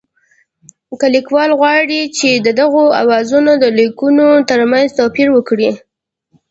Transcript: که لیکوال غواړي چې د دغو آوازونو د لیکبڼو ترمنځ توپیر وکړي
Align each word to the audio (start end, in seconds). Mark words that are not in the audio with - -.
که 0.99 1.07
لیکوال 1.15 1.49
غواړي 1.59 2.01
چې 2.17 2.29
د 2.45 2.47
دغو 2.59 2.83
آوازونو 3.01 3.51
د 3.57 3.65
لیکبڼو 3.77 4.29
ترمنځ 4.49 4.87
توپیر 4.99 5.27
وکړي 5.33 5.71